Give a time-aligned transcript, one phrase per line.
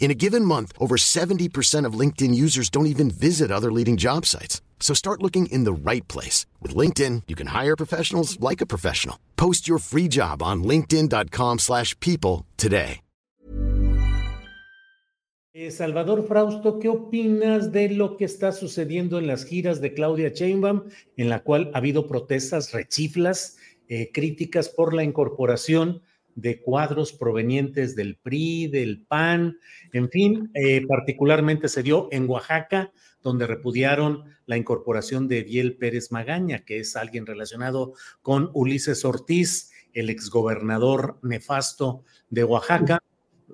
[0.00, 4.24] In a given month, over 70% of LinkedIn users don't even visit other leading job
[4.24, 4.62] sites.
[4.80, 6.46] So start looking in the right place.
[6.62, 9.16] With LinkedIn, you can hire professionals like a professional.
[9.36, 13.00] Post your free job on linkedin.com slash people today.
[15.54, 20.28] Eh, Salvador Frausto, ¿qué opinas de lo que está sucediendo en las giras de Claudia
[20.28, 20.84] Sheinbaum,
[21.16, 23.56] en la cual ha habido protestas, rechiflas,
[23.88, 26.02] eh, críticas por la incorporación
[26.38, 29.58] de cuadros provenientes del PRI, del PAN,
[29.92, 32.92] en fin, eh, particularmente se dio en Oaxaca,
[33.24, 39.72] donde repudiaron la incorporación de Biel Pérez Magaña, que es alguien relacionado con Ulises Ortiz,
[39.92, 43.02] el exgobernador nefasto de Oaxaca.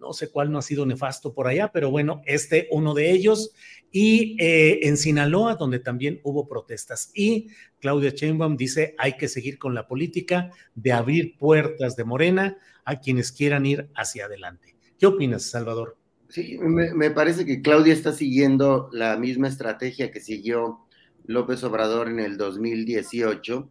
[0.00, 3.52] No sé cuál no ha sido nefasto por allá, pero bueno, este uno de ellos.
[3.92, 7.10] Y eh, en Sinaloa, donde también hubo protestas.
[7.14, 7.48] Y
[7.80, 13.00] Claudia Sheinbaum dice, hay que seguir con la política de abrir puertas de Morena a
[13.00, 14.76] quienes quieran ir hacia adelante.
[14.98, 15.96] ¿Qué opinas, Salvador?
[16.28, 20.80] Sí, me, parece que Claudia está siguiendo la misma estrategia que siguió
[21.24, 23.68] López Obrador en el 2018,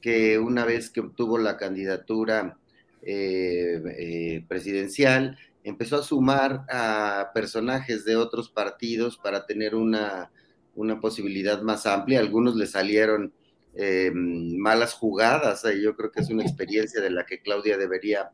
[0.00, 2.58] que una vez que obtuvo la candidatura
[3.02, 10.30] eh, eh, presidencial, empezó a sumar a personajes de otros partidos para tener una,
[10.76, 12.20] una posibilidad más amplia.
[12.20, 13.32] Algunos le salieron
[13.74, 18.30] eh, malas jugadas, yo creo que es una experiencia de la que Claudia debería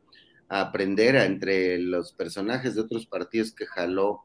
[0.51, 4.25] aprender entre los personajes de otros partidos que jaló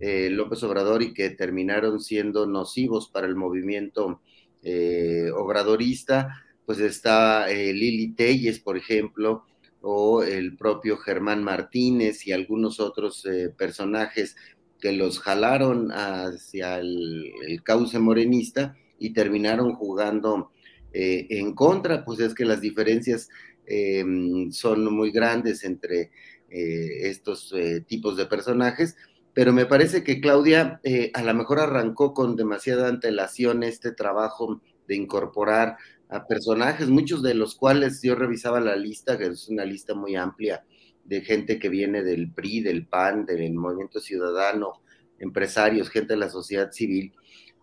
[0.00, 4.20] eh, López Obrador y que terminaron siendo nocivos para el movimiento
[4.62, 9.44] eh, obradorista, pues está eh, Lili Telles, por ejemplo,
[9.82, 14.36] o el propio Germán Martínez y algunos otros eh, personajes
[14.80, 17.32] que los jalaron hacia el,
[17.64, 20.52] cauce morenista y terminaron jugando
[20.92, 23.28] eh, en contra, pues es que las diferencias
[23.66, 24.04] eh,
[24.50, 26.10] son muy grandes entre
[26.50, 27.52] eh, estos
[27.86, 28.96] tipos de personajes,
[29.34, 30.80] pero me parece que Claudia
[31.12, 35.76] a lo mejor arrancó con demasiada antelación este trabajo de incorporar
[36.08, 40.16] a personajes, muchos de los cuales yo revisaba la lista, que es una lista muy
[40.16, 40.64] amplia
[41.04, 44.82] de gente que viene del PRI, del PAN, del Movimiento Ciudadano,
[45.18, 47.12] empresarios, gente de la sociedad civil,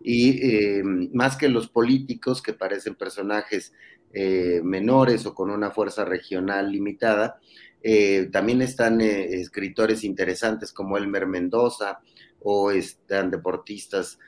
[0.02, 3.72] y eh, más que los políticos que parecen personajes
[4.16, 7.40] eh, menores o con una fuerza regional limitada,
[7.82, 11.98] eh, también están eh, escritores interesantes como Elmer Mendoza
[12.40, 14.18] o están deportistas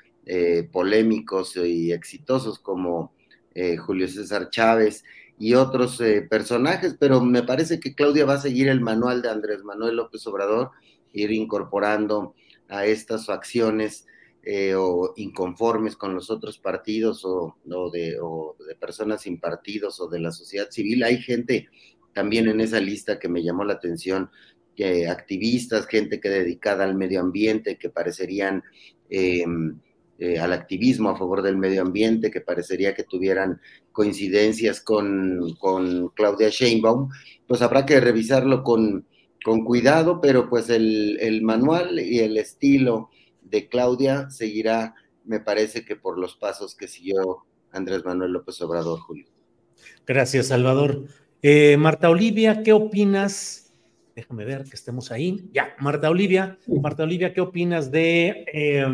[0.73, 3.13] polémicos y exitosos como
[3.57, 5.03] eh, Julio César Chávez
[5.39, 9.65] y otros personajes, pero me parece que Claudia va a seguir el manual de Andrés
[9.65, 10.71] Manuel López Obrador,
[11.13, 12.35] ir incorporando
[12.69, 14.07] a estas facciones
[14.43, 17.57] eh, o inconformes con los otros partidos o,
[17.93, 18.17] de,
[18.79, 21.03] personas sin partidos o de la sociedad civil.
[21.03, 21.69] Hay gente
[22.13, 24.31] también en esa lista que me llamó la atención,
[25.09, 28.63] activistas, gente que dedicada al medio ambiente, que parecerían
[29.09, 29.45] eh,
[30.19, 33.61] eh, al activismo a favor del medio ambiente, que parecería que tuvieran
[33.93, 37.11] coincidencias con, con Claudia Sheinbaum,
[37.47, 39.07] pues habrá que revisarlo con,
[39.45, 43.11] con cuidado, pero pues el, el manual y el estilo
[43.43, 49.01] de Claudia seguirá, me parece que por los pasos que siguió Andrés Manuel López Obrador,
[49.01, 49.27] Julio.
[50.07, 51.05] Gracias, Salvador.
[51.43, 53.73] Eh, Marta Olivia, ¿qué opinas?
[54.15, 55.49] Déjame ver que estemos ahí.
[55.53, 58.87] Ya, Marta Olivia, Marta Olivia, ¿qué opinas de eh,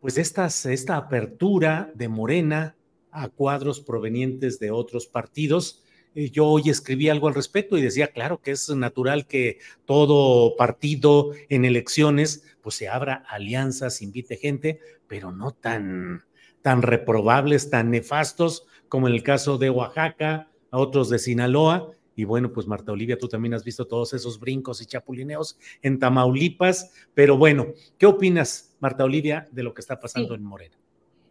[0.00, 2.76] pues estas, esta apertura de Morena
[3.10, 5.84] a cuadros provenientes de otros partidos?
[6.14, 10.56] Eh, yo hoy escribí algo al respecto y decía, claro que es natural que todo
[10.56, 16.24] partido en elecciones pues se abra alianzas, invite gente, pero no tan,
[16.62, 21.92] tan reprobables, tan nefastos como en el caso de Oaxaca, a otros de Sinaloa.
[22.16, 25.98] Y bueno, pues Marta Olivia, tú también has visto todos esos brincos y chapulineos en
[25.98, 26.92] Tamaulipas.
[27.14, 27.68] Pero bueno,
[27.98, 30.76] ¿qué opinas Marta Olivia, de lo que está pasando en Morena.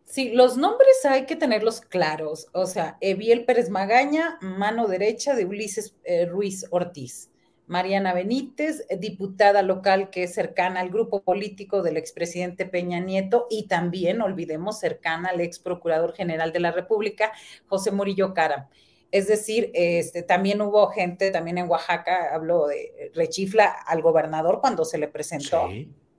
[0.05, 2.47] Sí, los nombres hay que tenerlos claros.
[2.53, 7.29] O sea, Eviel Pérez Magaña, mano derecha de Ulises eh, Ruiz Ortiz.
[7.67, 13.67] Mariana Benítez, diputada local que es cercana al grupo político del expresidente Peña Nieto y
[13.67, 17.31] también, olvidemos, cercana al ex procurador general de la República,
[17.67, 18.69] José Murillo Cara.
[19.11, 24.83] Es decir, este, también hubo gente, también en Oaxaca, hablo de rechifla al gobernador cuando
[24.83, 25.69] se le presentó.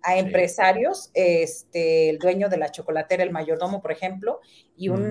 [0.03, 4.41] A empresarios, este, el dueño de la chocolatera, el mayordomo, por ejemplo,
[4.77, 5.11] y un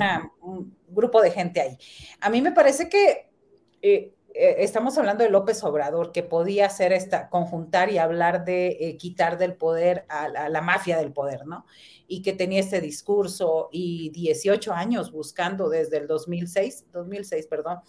[0.88, 1.78] grupo de gente ahí.
[2.22, 3.30] A mí me parece que
[3.82, 8.78] eh, eh, estamos hablando de López Obrador, que podía hacer esta, conjuntar y hablar de
[8.80, 11.66] eh, quitar del poder a la, mafia del poder, ¿no?
[12.08, 17.80] Y que tenía este discurso y 18 años buscando desde el 2006, 2006, perdón,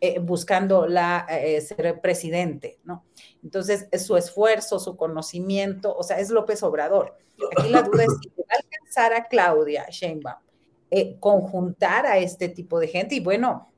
[0.00, 1.26] eh, buscando la,
[1.66, 3.04] ser presidente, ¿no?
[3.42, 7.16] Entonces, su esfuerzo, su conocimiento, o sea, es López Obrador.
[7.56, 10.38] Aquí la duda es si va a alcanzar a Claudia Sheinbaum
[11.20, 13.70] conjuntar a este tipo de gente y bueno,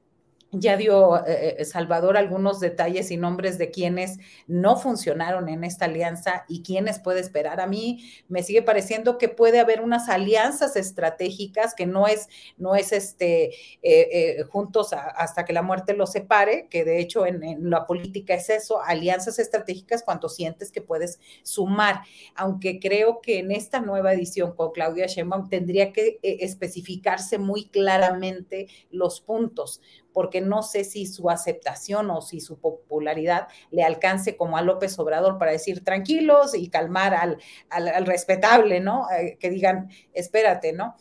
[0.52, 5.86] ya dio eh, eh, Salvador algunos detalles y nombres de quienes no funcionaron en esta
[5.86, 7.58] alianza y quienes puede esperar.
[7.58, 12.28] A mí me sigue pareciendo que puede haber unas alianzas estratégicas que no es,
[12.58, 13.52] no es este,
[13.82, 18.50] eh, juntos hasta que la muerte los separe, que de hecho en, la política es
[18.50, 22.02] eso, alianzas estratégicas cuando sientes que puedes sumar,
[22.34, 28.68] aunque creo que en esta nueva edición con Claudia Sheinbaum tendría que especificarse muy claramente
[28.90, 29.80] los puntos
[30.12, 34.98] porque no sé si su aceptación o si su popularidad le alcance como a López
[34.98, 37.38] Obrador para decir tranquilos y calmar al,
[37.70, 39.06] al, respetable, ¿no?
[39.10, 40.96] Eh, que digan, espérate, ¿no?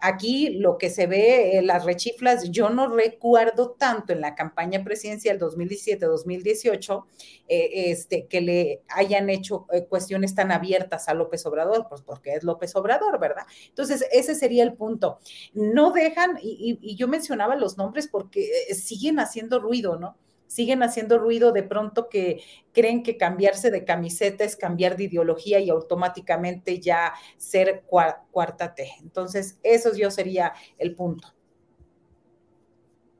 [0.00, 4.84] Aquí lo que se ve, eh, las rechiflas, yo no recuerdo tanto en la campaña
[4.84, 7.04] presidencial 2017-2018
[7.48, 12.34] eh, este, que le hayan hecho eh, cuestiones tan abiertas a López Obrador, pues porque
[12.34, 13.44] es López Obrador, ¿verdad?
[13.68, 15.18] Entonces, ese sería el punto.
[15.52, 20.16] No dejan, y yo mencionaba los nombres porque siguen haciendo ruido, ¿no?
[20.52, 25.60] Siguen haciendo ruido de pronto que creen que cambiarse de camiseta es cambiar de ideología
[25.60, 28.86] y automáticamente ya ser cuarta T.
[29.00, 31.28] Entonces, eso yo sería el punto.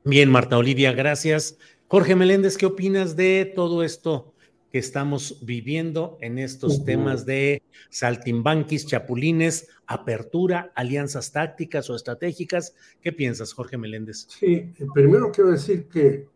[0.03, 1.57] Bien, Marta Olivia, gracias.
[1.87, 4.35] Jorge Meléndez, ¿qué opinas de todo esto
[4.71, 12.75] que estamos viviendo en estos temas de saltimbanquis, chapulines, apertura, alianzas tácticas o estratégicas?
[13.01, 14.27] ¿Qué piensas, Jorge Meléndez?
[14.29, 16.32] Sí, primero quiero decir que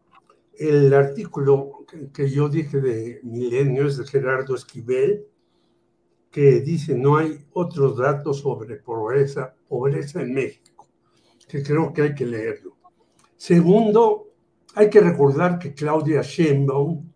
[0.59, 5.27] el artículo que yo dije de Milenios de Gerardo Esquivel,
[6.31, 10.87] que dice no hay otros datos sobre pobreza, pobreza en México,
[11.47, 12.75] que creo que hay que leerlo.
[13.35, 14.33] Segundo,
[14.73, 17.11] hay que recordar que Claudia Sheinbaum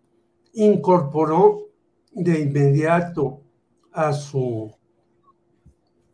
[0.53, 1.67] incorporó
[2.11, 3.41] de inmediato
[3.91, 4.71] a su,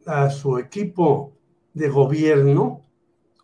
[0.06, 1.33] a su equipo
[1.74, 2.83] de gobierno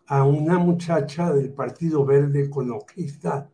[0.06, 3.50] a una muchacha del Partido Verde Ecologista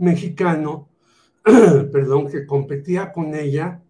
[0.00, 0.88] mexicano,
[1.44, 3.82] perdón, que competía con ella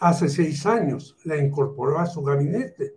[0.00, 2.96] hace seis años, la incorporó a su gabinete.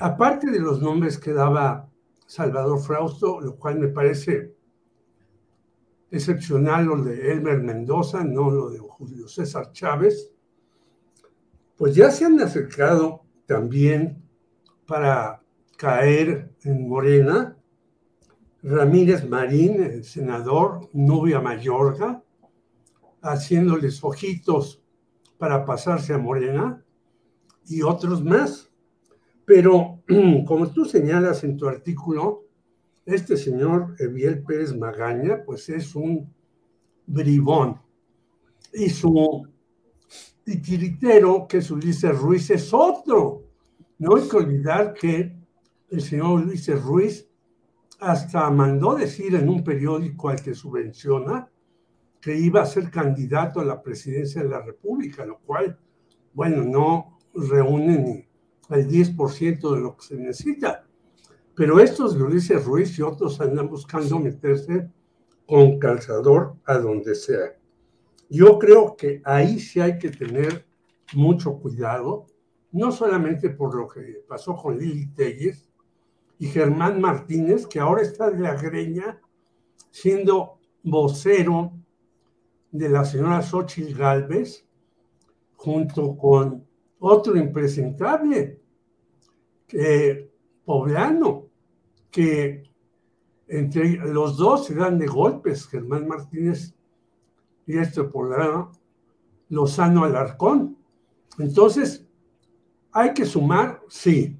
[0.00, 1.90] Aparte de los nombres que daba
[2.26, 4.54] Salvador Frausto, lo cual me parece
[6.10, 10.30] excepcional lo de Elmer Mendoza, no lo de Julio César Chávez,
[11.76, 14.22] pues ya se han acercado también
[14.86, 15.42] para
[15.76, 17.57] caer en Morena
[18.68, 22.22] Ramírez Marín, el senador, Nubia Mayorga,
[23.22, 24.82] haciéndoles ojitos
[25.38, 26.84] para pasarse a Morena,
[27.66, 28.70] y otros más.
[29.46, 30.02] Pero,
[30.46, 32.44] como tú señalas en tu artículo,
[33.06, 36.30] este señor Eviel Pérez Magaña, pues es un
[37.06, 37.80] bribón.
[38.74, 39.48] Y su
[40.44, 43.44] titiritero, que es Ulises Ruiz, es otro.
[43.98, 45.34] No hay que olvidar que
[45.90, 47.27] el señor Ulises Ruiz
[47.98, 51.50] hasta mandó decir en un periódico al que subvenciona
[52.20, 55.78] que iba a ser candidato a la presidencia de la República, lo cual,
[56.32, 60.84] bueno, no reúne ni el 10% de lo que se necesita.
[61.54, 64.90] Pero estos, lo dice Ruiz y otros, andan buscando meterse
[65.46, 67.56] con calzador a donde sea.
[68.28, 70.66] Yo creo que ahí sí hay que tener
[71.14, 72.26] mucho cuidado,
[72.70, 75.67] no solamente por lo que pasó con Lili Telles,
[76.38, 79.20] y Germán Martínez, que ahora está de la greña,
[79.90, 81.72] siendo vocero
[82.70, 84.64] de la señora Xochitl Galvez,
[85.56, 86.66] junto con
[87.00, 88.60] otro impresentable,
[89.66, 90.30] que,
[90.64, 91.46] poblano,
[92.10, 92.62] que
[93.48, 96.74] entre los dos se dan de golpes, Germán Martínez
[97.66, 98.70] y este lo
[99.48, 100.76] Lozano Alarcón.
[101.38, 102.08] Entonces,
[102.92, 103.80] ¿Hay que sumar?
[103.88, 104.36] Sí.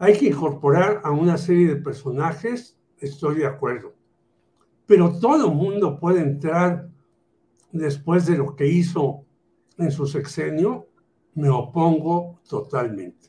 [0.00, 2.78] ¿Hay que incorporar a una serie de personajes?
[2.98, 3.94] Estoy de acuerdo.
[4.86, 6.88] Pero todo mundo puede entrar
[7.72, 9.24] después de lo que hizo
[9.76, 10.86] en su sexenio.
[11.34, 13.28] Me opongo totalmente.